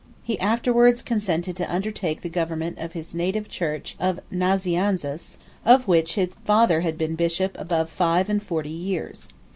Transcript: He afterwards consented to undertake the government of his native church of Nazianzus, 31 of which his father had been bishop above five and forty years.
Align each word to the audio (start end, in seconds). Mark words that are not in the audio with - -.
He 0.23 0.39
afterwards 0.39 1.03
consented 1.03 1.55
to 1.57 1.71
undertake 1.71 2.21
the 2.21 2.27
government 2.29 2.79
of 2.79 2.93
his 2.93 3.13
native 3.13 3.47
church 3.47 3.95
of 3.99 4.19
Nazianzus, 4.31 5.37
31 5.63 5.75
of 5.75 5.87
which 5.87 6.15
his 6.15 6.29
father 6.43 6.81
had 6.81 6.97
been 6.97 7.13
bishop 7.13 7.55
above 7.59 7.87
five 7.87 8.27
and 8.27 8.41
forty 8.41 8.71
years. 8.71 9.27